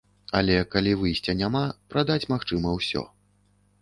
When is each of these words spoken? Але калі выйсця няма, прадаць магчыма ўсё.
Але 0.37 0.55
калі 0.75 0.93
выйсця 1.01 1.35
няма, 1.43 1.63
прадаць 1.95 2.29
магчыма 2.33 2.77
ўсё. 2.79 3.09